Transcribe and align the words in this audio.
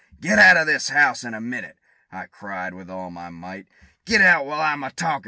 "Get 0.19 0.39
out 0.39 0.57
of 0.57 0.65
this 0.65 0.89
house 0.89 1.23
in 1.23 1.35
a 1.35 1.39
minute!" 1.39 1.77
I 2.11 2.25
cried, 2.25 2.73
with 2.73 2.89
all 2.89 3.11
my 3.11 3.29
might: 3.29 3.67
"Get 4.03 4.19
out, 4.21 4.47
while 4.47 4.59
I'm 4.59 4.81
a 4.83 4.89
talkin'!" 4.89 5.19